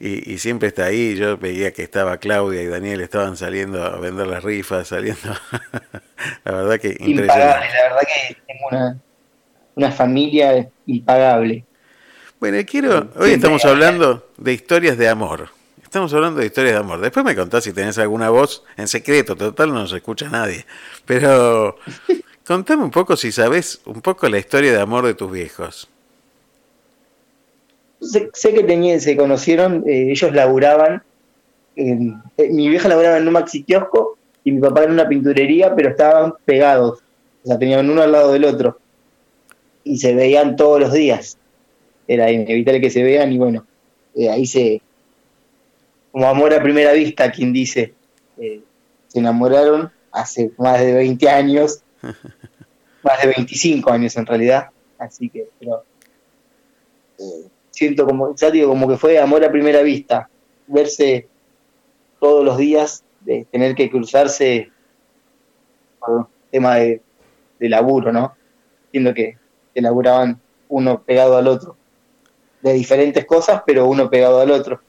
y, 0.00 0.38
siempre 0.38 0.68
está 0.68 0.86
ahí. 0.86 1.14
Yo 1.14 1.36
veía 1.36 1.72
que 1.72 1.82
estaba 1.82 2.16
Claudia 2.16 2.62
y 2.62 2.66
Daniel 2.66 3.02
estaban 3.02 3.36
saliendo 3.36 3.84
a 3.84 3.98
vender 3.98 4.26
las 4.26 4.42
rifas, 4.42 4.88
saliendo. 4.88 5.20
la 6.44 6.52
verdad 6.52 6.80
que 6.80 6.96
impagable, 6.98 7.66
la 7.66 7.82
verdad 7.82 8.00
que 8.00 8.36
tengo 8.46 8.68
una, 8.70 8.98
una 9.74 9.92
familia 9.92 10.68
impagable. 10.86 11.64
Bueno, 12.40 12.56
quiero, 12.66 13.10
hoy 13.16 13.32
estamos 13.32 13.62
hablando 13.66 14.30
de 14.38 14.54
historias 14.54 14.96
de 14.96 15.08
amor. 15.08 15.50
Estamos 15.82 16.14
hablando 16.14 16.40
de 16.40 16.46
historias 16.46 16.74
de 16.74 16.80
amor. 16.80 17.00
Después 17.00 17.26
me 17.26 17.36
contás 17.36 17.64
si 17.64 17.74
tenés 17.74 17.98
alguna 17.98 18.30
voz 18.30 18.64
en 18.78 18.88
secreto, 18.88 19.36
total 19.36 19.68
no 19.68 19.80
nos 19.80 19.92
escucha 19.92 20.30
nadie. 20.30 20.64
Pero 21.04 21.76
contame 22.50 22.82
un 22.82 22.90
poco 22.90 23.16
si 23.16 23.30
sabés 23.30 23.80
un 23.86 24.00
poco 24.00 24.28
la 24.28 24.36
historia 24.36 24.72
de 24.72 24.80
amor 24.80 25.06
de 25.06 25.14
tus 25.14 25.30
viejos. 25.30 25.88
Sé, 28.00 28.28
que 28.52 28.64
tenían, 28.64 29.00
se 29.00 29.16
conocieron, 29.16 29.84
eh, 29.86 30.10
ellos 30.10 30.34
laburaban, 30.34 31.00
eh, 31.76 31.94
mi 32.50 32.68
vieja 32.68 32.88
laburaba 32.88 33.18
en 33.18 33.28
un 33.28 33.34
maxi 33.34 33.62
kiosco 33.62 34.18
y 34.42 34.50
mi 34.50 34.60
papá 34.60 34.82
en 34.82 34.90
una 34.90 35.08
pinturería, 35.08 35.76
pero 35.76 35.90
estaban 35.90 36.34
pegados, 36.44 36.98
o 37.44 37.46
sea, 37.46 37.56
tenían 37.56 37.88
uno 37.88 38.02
al 38.02 38.10
lado 38.10 38.32
del 38.32 38.44
otro 38.44 38.80
y 39.84 39.98
se 39.98 40.16
veían 40.16 40.56
todos 40.56 40.80
los 40.80 40.92
días 40.92 41.38
era 42.08 42.32
inevitable 42.32 42.80
que 42.80 42.90
se 42.90 43.04
vean 43.04 43.32
y 43.32 43.38
bueno, 43.38 43.64
eh, 44.16 44.28
ahí 44.28 44.44
se, 44.44 44.82
como 46.10 46.26
amor 46.26 46.52
a 46.52 46.60
primera 46.60 46.90
vista, 46.94 47.30
quien 47.30 47.52
dice, 47.52 47.94
se 48.36 49.18
enamoraron 49.20 49.92
hace 50.10 50.50
más 50.58 50.80
de 50.80 50.94
20 50.94 51.28
años, 51.28 51.84
más 53.02 53.22
de 53.22 53.28
25 53.28 53.90
años 53.90 54.16
en 54.16 54.26
realidad, 54.26 54.70
así 54.98 55.28
que, 55.28 55.48
pero 55.58 55.84
eh, 57.18 57.48
siento 57.70 58.06
como, 58.06 58.34
ya 58.34 58.50
digo, 58.50 58.68
como 58.68 58.88
que 58.88 58.96
fue 58.96 59.18
amor 59.18 59.44
a 59.44 59.50
primera 59.50 59.82
vista, 59.82 60.28
verse 60.66 61.28
todos 62.18 62.44
los 62.44 62.56
días, 62.56 63.04
de 63.20 63.46
tener 63.50 63.74
que 63.74 63.90
cruzarse 63.90 64.70
por 65.98 66.28
tema 66.50 66.76
de, 66.76 67.02
laburo, 67.58 68.10
¿no? 68.12 68.34
Siendo 68.90 69.12
que, 69.12 69.36
que 69.74 69.80
laburaban 69.82 70.40
uno 70.68 71.02
pegado 71.02 71.36
al 71.36 71.46
otro 71.46 71.76
de 72.62 72.72
diferentes 72.72 73.24
cosas, 73.26 73.62
pero 73.66 73.86
uno 73.86 74.10
pegado 74.10 74.40
al 74.40 74.50
otro. 74.50 74.80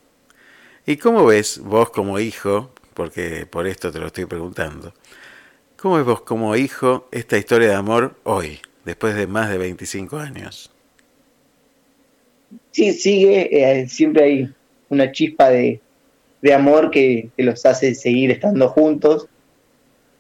¿Y 0.85 0.97
cómo 0.97 1.25
ves 1.25 1.59
vos 1.59 1.89
como 1.89 2.19
hijo, 2.19 2.71
porque 2.93 3.45
por 3.45 3.67
esto 3.67 3.91
te 3.91 3.99
lo 3.99 4.07
estoy 4.07 4.25
preguntando, 4.25 4.93
cómo 5.81 5.95
ves 5.95 6.05
vos 6.05 6.21
como 6.21 6.55
hijo 6.55 7.07
esta 7.11 7.39
historia 7.39 7.69
de 7.69 7.73
amor 7.73 8.13
hoy, 8.23 8.59
después 8.85 9.15
de 9.15 9.25
más 9.25 9.49
de 9.49 9.57
25 9.57 10.17
años? 10.17 10.69
Sí, 12.69 12.93
sigue, 12.93 13.49
eh, 13.51 13.87
siempre 13.87 14.23
hay 14.23 14.53
una 14.89 15.11
chispa 15.11 15.49
de, 15.49 15.81
de 16.41 16.53
amor 16.53 16.91
que, 16.91 17.29
que, 17.35 17.43
los 17.43 17.65
hace 17.65 17.95
seguir 17.95 18.29
estando 18.29 18.69
juntos, 18.69 19.27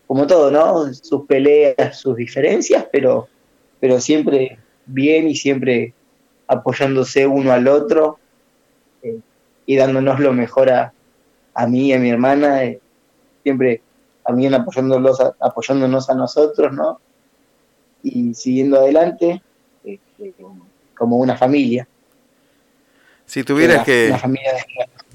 como 0.07 0.25
todo, 0.25 0.49
¿no? 0.49 0.91
Sus 0.95 1.27
peleas, 1.27 1.99
sus 1.99 2.15
diferencias, 2.15 2.87
pero, 2.91 3.27
pero 3.79 4.01
siempre 4.01 4.57
bien 4.87 5.27
y 5.27 5.35
siempre 5.35 5.93
apoyándose 6.47 7.27
uno 7.27 7.51
al 7.51 7.67
otro 7.67 8.17
eh, 9.03 9.19
y 9.67 9.75
dándonos 9.75 10.19
lo 10.19 10.33
mejor 10.33 10.71
a, 10.71 10.91
a 11.53 11.67
mí 11.67 11.89
y 11.89 11.93
a 11.93 11.99
mi 11.99 12.09
hermana, 12.09 12.63
eh, 12.63 12.79
siempre 13.43 13.81
también 14.25 14.53
apoyándonos 14.53 15.19
a, 15.19 15.35
apoyándonos 15.39 16.09
a 16.09 16.15
nosotros, 16.15 16.73
¿no? 16.73 16.99
Y 18.03 18.33
siguiendo 18.33 18.77
adelante 18.77 19.41
este, 19.83 20.33
como 20.95 21.17
una 21.17 21.37
familia. 21.37 21.87
Si 23.25 23.43
tuvieras 23.43 23.85
que... 23.85 24.07
Una 24.09 24.19
familia 24.19 24.51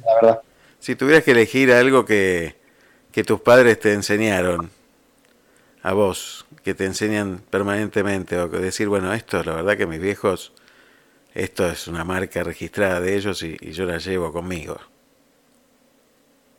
la 0.04 0.14
verdad. 0.14 0.40
Si 0.78 0.94
tuvieras 0.94 1.24
que 1.24 1.32
elegir 1.32 1.72
algo 1.72 2.04
que, 2.04 2.54
que 3.12 3.24
tus 3.24 3.40
padres 3.40 3.80
te 3.80 3.92
enseñaron, 3.92 4.70
a 5.82 5.92
vos, 5.92 6.46
que 6.62 6.74
te 6.74 6.84
enseñan 6.84 7.40
permanentemente, 7.50 8.38
o 8.38 8.48
decir, 8.48 8.88
bueno, 8.88 9.12
esto, 9.12 9.42
la 9.42 9.54
verdad 9.54 9.76
que 9.76 9.86
mis 9.86 10.00
viejos, 10.00 10.52
esto 11.34 11.68
es 11.68 11.88
una 11.88 12.04
marca 12.04 12.42
registrada 12.44 13.00
de 13.00 13.16
ellos 13.16 13.42
y, 13.42 13.56
y 13.60 13.72
yo 13.72 13.84
la 13.84 13.98
llevo 13.98 14.32
conmigo 14.32 14.78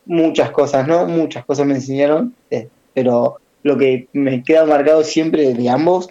muchas 0.08 0.50
cosas, 0.50 0.88
¿no? 0.88 1.06
Muchas 1.06 1.44
cosas 1.44 1.66
me 1.66 1.74
enseñaron, 1.74 2.34
eh, 2.50 2.68
pero 2.94 3.36
lo 3.62 3.76
que 3.76 4.08
me 4.12 4.42
queda 4.42 4.64
marcado 4.64 5.04
siempre 5.04 5.54
de 5.54 5.68
ambos, 5.68 6.08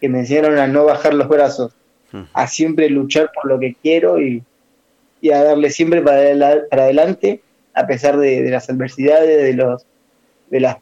que 0.00 0.08
me 0.08 0.20
enseñaron 0.20 0.58
a 0.58 0.66
no 0.66 0.86
bajar 0.86 1.14
los 1.14 1.28
brazos, 1.28 1.72
a 2.32 2.46
siempre 2.46 2.88
luchar 2.90 3.30
por 3.34 3.46
lo 3.46 3.58
que 3.58 3.74
quiero 3.80 4.20
y, 4.20 4.42
a 5.32 5.42
darle 5.42 5.70
siempre 5.70 6.02
para, 6.02 6.68
para 6.68 6.84
adelante, 6.84 7.40
a 7.74 7.86
pesar 7.86 8.18
de, 8.18 8.48
las 8.50 8.68
adversidades, 8.68 9.42
de 9.42 9.54
los 9.54 9.86
de 10.50 10.60
las, 10.60 10.76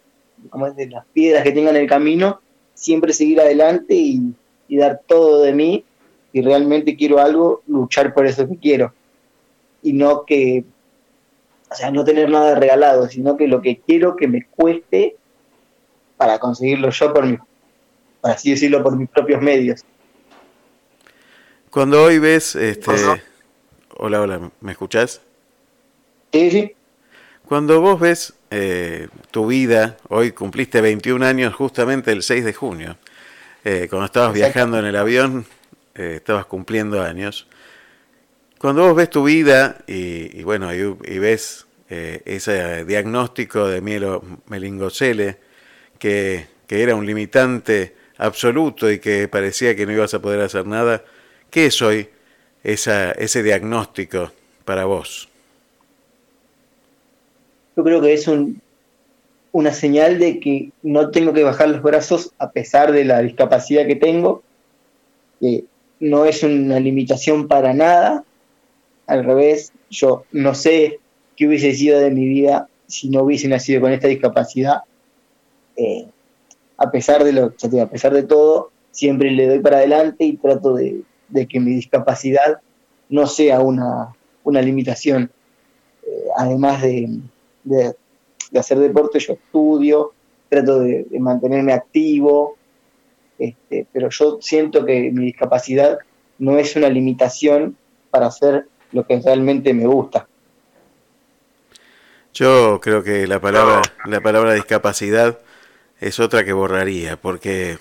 de 0.77 0.87
las 0.87 1.07
piedras 1.13 1.45
que 1.45 1.53
tengan 1.53 1.77
en 1.77 1.83
el 1.83 1.89
camino, 1.89 2.41
siempre 2.75 3.13
seguir 3.13 3.41
adelante 3.41 3.95
y, 3.95 4.21
y 4.69 4.77
dar 4.77 5.01
todo 5.07 5.43
de 5.43 5.53
mí. 5.53 5.85
Si 6.33 6.43
realmente 6.43 6.97
quiero 6.97 7.21
algo, 7.21 7.63
luchar 7.67 8.13
por 8.13 8.27
eso 8.27 8.49
que 8.49 8.57
quiero. 8.57 8.93
Y 9.83 9.93
no 9.93 10.25
que 10.25 10.65
o 11.73 11.75
sea, 11.75 11.91
no 11.91 12.05
tener 12.05 12.31
nada 12.31 12.55
regalado, 12.55 13.09
sino 13.09 13.37
que 13.37 13.49
lo 13.49 13.63
que 13.63 13.81
quiero 13.81 14.15
que 14.17 14.29
me 14.29 14.45
cueste 14.45 15.17
para 16.17 16.39
conseguirlo 16.39 16.91
yo 16.91 17.13
por 17.13 17.27
mi, 17.27 17.39
por 18.21 18.31
así 18.31 18.51
decirlo, 18.51 18.83
por 18.83 18.97
mis 18.97 19.09
propios 19.09 19.41
medios. 19.41 19.85
Cuando 21.71 22.03
hoy 22.03 22.19
ves, 22.19 22.55
este, 22.55 22.91
hola, 23.97 24.21
hola, 24.21 24.51
¿me 24.61 24.73
escuchás? 24.73 25.23
Sí, 26.33 26.51
sí. 26.51 26.75
Cuando 27.47 27.81
vos 27.81 27.99
ves 27.99 28.35
eh, 28.51 29.09
tu 29.31 29.47
vida, 29.47 29.97
hoy 30.09 30.33
cumpliste 30.33 30.81
21 30.81 31.25
años 31.25 31.55
justamente 31.55 32.13
el 32.13 32.23
6 32.23 32.45
de 32.45 32.53
junio, 32.53 32.97
eh, 33.65 33.87
cuando 33.89 34.07
estabas 34.07 34.35
viajando 34.35 34.79
en 34.79 34.85
el 34.85 34.97
avión, 34.97 35.47
eh, 35.95 36.15
estabas 36.17 36.47
cumpliendo 36.47 37.03
años. 37.03 37.47
Cuando 38.63 38.85
vos 38.85 38.95
ves 38.95 39.11
tu 39.11 39.25
vida 39.25 39.79
y, 39.89 40.45
bueno, 40.45 40.73
y, 40.73 41.19
ves 41.19 41.67
eh, 41.91 42.23
ese 42.25 42.85
diagnóstico 42.85 43.67
de 43.67 43.81
mielo 43.81 44.23
melingocele, 44.47 45.37
que, 45.99 46.47
era 46.69 46.95
un 46.95 47.05
limitante 47.05 47.93
absoluto 48.19 48.89
y 48.89 49.01
que 49.01 49.27
parecía 49.27 49.75
que 49.75 49.85
no 49.85 49.91
ibas 49.91 50.15
a 50.15 50.23
poder 50.23 50.41
hacer 50.43 50.65
nada, 50.65 51.03
¿qué 51.51 51.67
es 51.67 51.83
hoy 51.83 52.09
ese 52.63 53.43
diagnóstico 53.43 54.31
para 54.65 54.85
vos? 54.85 55.29
Yo 57.77 57.83
creo 57.83 58.01
que 58.01 58.15
es 58.15 58.29
un, 58.29 58.61
una 59.51 59.73
señal 59.73 60.21
de 60.21 60.39
que 60.39 60.71
no 60.85 61.11
tengo 61.11 61.33
que 61.33 61.43
bajar 61.43 61.69
los 61.69 61.83
brazos 61.83 62.31
a 62.39 62.53
pesar 62.53 62.93
de 62.93 63.05
la 63.07 63.23
discapacidad 63.23 63.89
que 63.89 63.97
tengo, 63.97 64.45
que 65.41 65.65
no 65.99 66.27
es 66.27 66.45
una 66.45 66.79
limitación 66.79 67.49
para 67.49 67.75
nada, 67.75 68.25
al 69.07 69.25
revés, 69.25 69.73
yo 69.91 70.25
no 70.33 70.55
sé 70.55 71.01
qué 71.37 71.47
hubiese 71.47 71.75
sido 71.75 72.01
de 72.01 72.11
mi 72.11 72.27
vida 72.27 72.69
si 72.87 73.09
no 73.09 73.23
hubiese 73.23 73.49
nacido 73.49 73.81
con 73.81 73.93
esta 73.93 74.09
discapacidad. 74.09 74.83
Eh, 75.77 76.07
a 76.77 76.91
pesar 76.91 77.25
de 77.25 77.33
lo, 77.33 77.47
a 77.47 77.87
pesar 77.87 78.13
de 78.13 78.23
todo, 78.23 78.71
siempre 78.91 79.31
le 79.31 79.47
doy 79.47 79.61
para 79.61 79.79
adelante 79.79 80.25
y 80.25 80.37
trato 80.37 80.75
de, 80.75 81.03
que 81.49 81.61
mi 81.61 81.73
discapacidad 81.75 82.61
no 83.09 83.27
sea 83.27 83.61
una, 83.61 84.15
limitación. 84.45 85.31
Eh, 86.07 86.25
además 86.37 86.83
de, 86.83 87.21
hacer 88.59 88.79
deporte, 88.79 89.19
yo 89.19 89.35
estudio, 89.35 90.13
trato 90.49 90.81
de, 90.81 91.07
mantenerme 91.19 91.73
activo, 91.73 92.57
este, 93.39 93.87
pero 93.93 94.11
yo 94.11 94.39
siento 94.41 94.85
que 94.85 95.11
mi 95.11 95.27
discapacidad 95.27 95.99
no 96.39 96.59
es 96.59 96.77
una 96.77 96.89
limitación 96.89 97.77
para 98.11 98.27
hacer 98.27 98.67
lo 98.93 99.07
que 99.07 99.21
realmente 99.21 99.75
me 99.75 99.87
gusta. 99.87 100.27
Yo 102.35 102.81
creo 102.81 103.03
que 103.03 103.27
la 103.27 103.41
palabra, 103.41 103.83
la 104.07 104.21
palabra 104.21 104.55
discapacidad 104.55 105.39
es 106.01 106.19
otra 106.19 106.45
que 106.45 106.53
borraría, 106.53 107.21
porque 107.21 107.79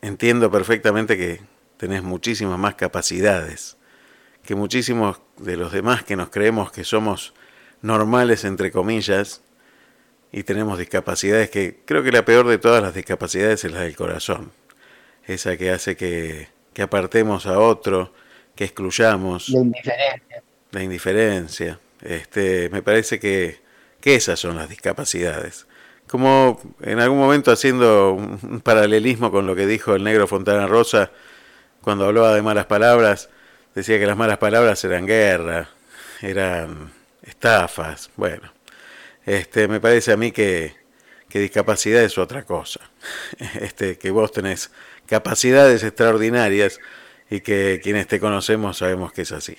entiendo 0.00 0.50
perfectamente 0.50 1.16
que 1.16 1.40
tenés 1.76 2.02
muchísimas 2.02 2.58
más 2.58 2.74
capacidades 2.74 3.76
que 4.44 4.54
muchísimos 4.54 5.20
de 5.38 5.56
los 5.56 5.72
demás 5.72 6.04
que 6.04 6.16
nos 6.16 6.28
creemos 6.28 6.70
que 6.70 6.84
somos 6.84 7.34
normales, 7.82 8.44
entre 8.44 8.70
comillas, 8.70 9.42
y 10.32 10.42
tenemos 10.42 10.78
discapacidades 10.78 11.50
que 11.50 11.80
creo 11.84 12.02
que 12.02 12.12
la 12.12 12.24
peor 12.24 12.46
de 12.48 12.58
todas 12.58 12.82
las 12.82 12.94
discapacidades 12.94 13.64
es 13.64 13.72
la 13.72 13.80
del 13.80 13.96
corazón, 13.96 14.52
esa 15.26 15.56
que 15.56 15.70
hace 15.70 15.96
que, 15.96 16.48
que 16.72 16.82
apartemos 16.82 17.46
a 17.46 17.58
otro, 17.58 18.12
que 18.54 18.64
excluyamos. 18.64 19.48
La 19.48 19.60
indiferencia. 19.60 20.42
La 20.70 20.82
indiferencia. 20.82 21.80
Este, 22.00 22.68
me 22.70 22.82
parece 22.82 23.18
que, 23.18 23.60
que 24.00 24.14
esas 24.14 24.38
son 24.38 24.56
las 24.56 24.68
discapacidades. 24.68 25.66
Como 26.06 26.60
en 26.82 27.00
algún 27.00 27.18
momento 27.18 27.50
haciendo 27.50 28.12
un 28.12 28.60
paralelismo 28.60 29.30
con 29.30 29.46
lo 29.46 29.56
que 29.56 29.66
dijo 29.66 29.94
el 29.94 30.04
negro 30.04 30.26
Fontana 30.26 30.66
Rosa 30.66 31.10
cuando 31.80 32.06
hablaba 32.06 32.34
de 32.34 32.42
malas 32.42 32.66
palabras, 32.66 33.30
decía 33.74 33.98
que 33.98 34.06
las 34.06 34.16
malas 34.16 34.38
palabras 34.38 34.82
eran 34.84 35.06
guerra, 35.06 35.68
eran 36.20 36.92
estafas. 37.22 38.10
Bueno, 38.16 38.52
este, 39.26 39.68
me 39.68 39.80
parece 39.80 40.12
a 40.12 40.16
mí 40.16 40.32
que, 40.32 40.74
que 41.28 41.40
discapacidad 41.40 42.02
es 42.02 42.18
otra 42.18 42.44
cosa. 42.44 42.80
Este, 43.60 43.98
que 43.98 44.10
vos 44.10 44.32
tenés 44.32 44.70
capacidades 45.06 45.82
extraordinarias 45.82 46.80
y 47.30 47.40
que 47.40 47.80
quienes 47.82 48.06
te 48.06 48.20
conocemos 48.20 48.78
sabemos 48.78 49.12
que 49.12 49.22
es 49.22 49.32
así. 49.32 49.56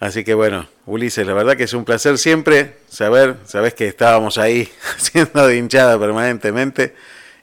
Así 0.00 0.22
que 0.22 0.34
bueno, 0.34 0.66
Ulises, 0.86 1.26
la 1.26 1.34
verdad 1.34 1.56
que 1.56 1.64
es 1.64 1.74
un 1.74 1.84
placer 1.84 2.18
siempre 2.18 2.76
saber, 2.88 3.36
sabes 3.44 3.74
que 3.74 3.88
estábamos 3.88 4.38
ahí 4.38 4.68
siendo 4.96 5.46
de 5.46 5.56
hinchada 5.56 5.98
permanentemente 5.98 6.94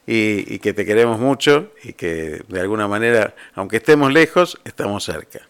y, 0.06 0.58
que 0.60 0.72
te 0.72 0.86
queremos 0.86 1.18
mucho 1.18 1.72
y 1.82 1.92
que 1.92 2.42
de 2.48 2.60
alguna 2.60 2.88
manera, 2.88 3.34
aunque 3.54 3.78
estemos 3.78 4.12
lejos, 4.12 4.58
estamos 4.64 5.04
cerca. 5.04 5.40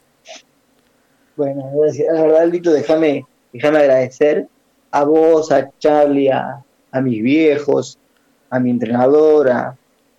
Bueno, 1.36 1.70
la 2.12 2.22
verdad, 2.22 2.46
Lito, 2.48 2.72
déjame, 2.72 3.26
déjame 3.52 3.78
agradecer 3.78 4.48
a 4.90 5.04
vos, 5.04 5.52
a 5.52 5.70
Charlie, 5.78 6.30
a, 6.30 6.64
mis 7.02 7.22
viejos, 7.22 7.98
a 8.48 8.58
mi 8.58 8.70
entrenadora, 8.70 9.76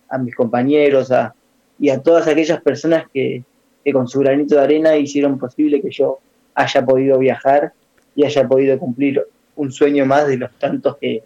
a 0.08 0.18
mis 0.18 0.34
compañeros, 0.36 1.10
a, 1.10 1.34
y 1.78 1.90
a 1.90 2.02
todas 2.02 2.26
aquellas 2.26 2.60
personas 2.60 3.06
que, 3.12 3.44
con 3.92 4.06
su 4.06 4.20
granito 4.20 4.54
de 4.56 4.60
arena 4.60 4.96
hicieron 4.98 5.38
posible 5.38 5.80
que 5.80 5.90
yo 5.90 6.18
haya 6.54 6.84
podido 6.84 7.18
viajar 7.18 7.72
y 8.14 8.26
haya 8.26 8.46
podido 8.46 8.78
cumplir 8.78 9.24
un 9.56 9.72
sueño 9.72 10.04
más 10.04 10.28
de 10.28 10.36
los 10.36 10.50
tantos 10.58 10.98
que, 10.98 11.22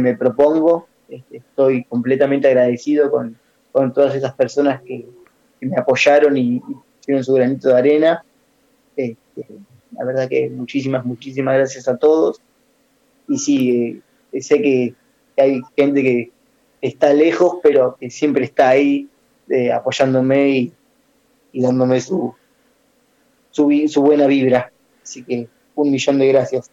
me 0.00 0.16
propongo. 0.16 0.88
Este, 1.08 1.38
estoy 1.38 1.84
completamente 1.84 2.48
agradecido 2.48 3.10
con, 3.10 3.38
todas 3.94 4.14
esas 4.14 4.34
personas 4.34 4.82
que, 4.82 5.06
me 5.60 5.76
apoyaron 5.76 6.36
y, 6.36 6.60
hicieron 7.00 7.22
su 7.22 7.34
granito 7.34 7.68
de 7.68 7.78
arena. 7.78 8.24
Este, 8.96 9.46
la 9.92 10.04
verdad 10.04 10.28
que 10.28 10.50
muchísimas, 10.50 11.04
muchísimas 11.04 11.54
gracias 11.54 11.86
a 11.86 11.96
todos. 11.96 12.40
Y 13.28 13.38
sí, 13.38 14.02
eh, 14.32 14.42
sé 14.42 14.60
que 14.60 14.94
hay 15.36 15.60
gente 15.76 16.02
que 16.02 16.30
está 16.82 17.12
lejos, 17.12 17.58
pero 17.62 17.96
que 17.98 18.10
siempre 18.10 18.44
está 18.44 18.70
ahí 18.70 19.08
este, 19.46 19.72
apoyándome 19.72 20.72
y, 21.52 21.62
dándome 21.62 22.00
su, 22.00 22.34
buena 23.96 24.26
vibra. 24.26 24.72
Así 25.02 25.22
que 25.22 25.46
un 25.76 25.90
millón 25.90 26.18
de 26.18 26.28
gracias. 26.28 26.70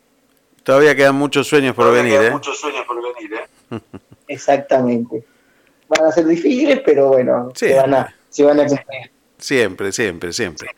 Todavía 0.63 0.95
quedan 0.95 1.15
muchos 1.15 1.47
sueños 1.47 1.75
por 1.75 1.85
Todavía 1.85 2.03
venir. 2.03 2.19
Quedan 2.19 2.31
¿eh? 2.31 2.35
Muchos 2.35 2.59
sueños 2.59 2.85
por 2.87 2.97
venir. 2.97 3.31
¿eh? 3.33 3.79
Exactamente. 4.27 5.23
Van 5.87 6.07
a 6.07 6.11
ser 6.11 6.25
difíciles, 6.25 6.81
pero 6.83 7.09
bueno, 7.09 7.51
se 7.53 7.75
van 7.75 7.93
a, 7.93 8.15
se. 8.29 8.83
Siempre, 9.37 9.91
siempre, 9.91 10.33
siempre. 10.33 10.69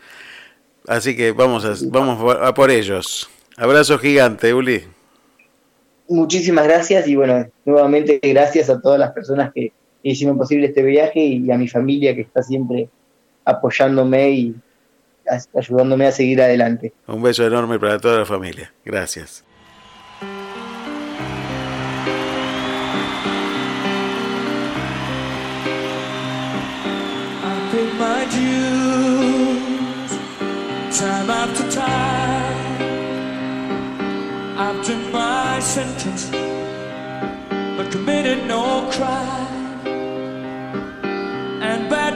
Así 0.87 1.15
que 1.15 1.31
vamos 1.31 1.63
a, 1.63 1.73
vamos 1.87 2.35
a 2.41 2.53
por 2.53 2.71
ellos. 2.71 3.29
Abrazo 3.55 3.97
gigante, 3.97 4.53
Uli. 4.53 4.83
Muchísimas 6.09 6.65
gracias 6.65 7.07
y 7.07 7.15
bueno, 7.15 7.47
nuevamente 7.63 8.19
gracias 8.21 8.69
a 8.69 8.81
todas 8.81 8.99
las 8.99 9.11
personas 9.11 9.53
que, 9.53 9.71
hicieron 10.11 10.37
posible 10.37 10.67
este 10.67 10.83
viaje 10.83 11.19
y 11.19 11.51
a 11.51 11.57
mi 11.57 11.67
familia 11.67 12.13
que 12.15 12.21
está 12.21 12.43
siempre 12.43 12.89
apoyándome 13.43 14.29
y 14.31 14.55
ayudándome 15.55 16.05
a 16.05 16.11
seguir 16.11 16.41
adelante. 16.41 16.93
Un 17.07 17.21
beso 17.21 17.45
enorme 17.45 17.79
para 17.79 17.99
toda 17.99 18.19
la 18.19 18.25
familia. 18.25 18.71
Gracias. 18.83 19.43
but 37.77 37.91
committed 37.91 38.45
no 38.47 38.89
crime. 38.91 39.54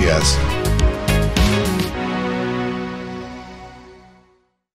Yes. 0.00 0.47